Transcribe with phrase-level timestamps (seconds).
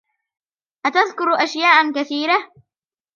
[0.85, 2.51] أتذكر أشياء كثيرة.